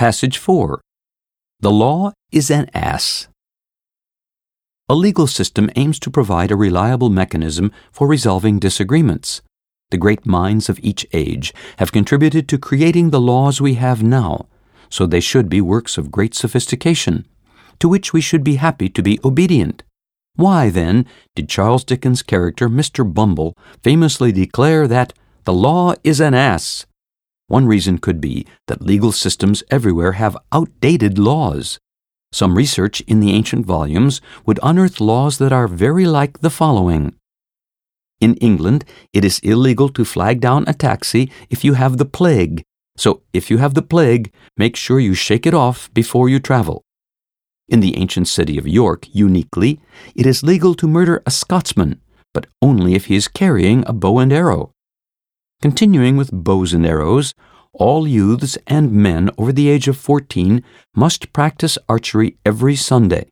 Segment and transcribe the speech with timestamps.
[0.00, 0.80] Passage 4.
[1.60, 3.28] The law is an ass.
[4.88, 9.42] A legal system aims to provide a reliable mechanism for resolving disagreements.
[9.90, 14.46] The great minds of each age have contributed to creating the laws we have now,
[14.88, 17.26] so they should be works of great sophistication,
[17.78, 19.82] to which we should be happy to be obedient.
[20.34, 21.04] Why, then,
[21.34, 23.04] did Charles Dickens' character, Mr.
[23.04, 25.12] Bumble, famously declare that
[25.44, 26.86] the law is an ass?
[27.50, 31.80] One reason could be that legal systems everywhere have outdated laws.
[32.30, 37.16] Some research in the ancient volumes would unearth laws that are very like the following.
[38.20, 42.62] In England, it is illegal to flag down a taxi if you have the plague.
[42.96, 46.82] So, if you have the plague, make sure you shake it off before you travel.
[47.68, 49.80] In the ancient city of York, uniquely,
[50.14, 52.00] it is legal to murder a Scotsman,
[52.32, 54.70] but only if he is carrying a bow and arrow.
[55.62, 57.34] Continuing with bows and arrows,
[57.74, 60.64] all youths and men over the age of 14
[60.96, 63.28] must practice archery every Sunday.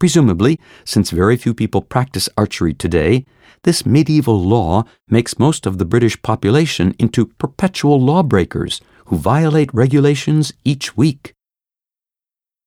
[0.00, 3.24] Presumably, since very few people practice archery today,
[3.62, 10.52] this medieval law makes most of the British population into perpetual lawbreakers who violate regulations
[10.64, 11.32] each week.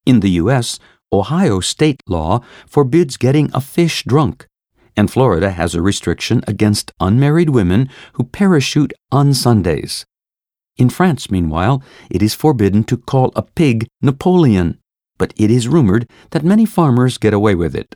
[0.05, 0.79] In the U.S.,
[1.11, 4.47] Ohio state law forbids getting a fish drunk,
[4.95, 10.05] and Florida has a restriction against unmarried women who parachute on Sundays.
[10.77, 14.79] In France, meanwhile, it is forbidden to call a pig Napoleon,
[15.17, 17.95] but it is rumored that many farmers get away with it.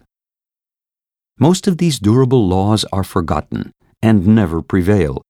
[1.39, 3.71] Most of these durable laws are forgotten
[4.01, 5.21] and never prevail.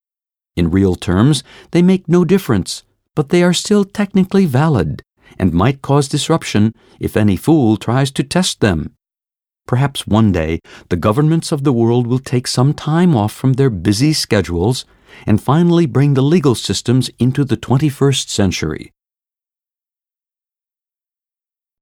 [0.56, 2.84] In real terms, they make no difference,
[3.16, 5.04] but they are still technically valid
[5.40, 8.96] and might cause disruption if any fool tries to test them.
[9.68, 13.70] Perhaps one day the governments of the world will take some time off from their
[13.70, 14.86] busy schedules
[15.26, 18.92] and finally bring the legal systems into the 21st century.